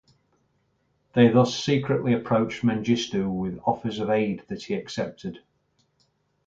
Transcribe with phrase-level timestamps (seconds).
[1.13, 5.43] They thus secretly approached Mengistu with offers of aid that he accepted.